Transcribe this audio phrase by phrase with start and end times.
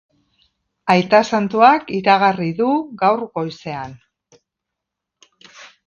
[0.93, 2.73] Aita santuak iragarri du
[3.05, 3.97] gaur goizean.